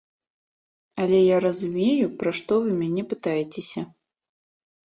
[1.03, 3.81] Але я разумею, пра што вы мяне пытаецеся.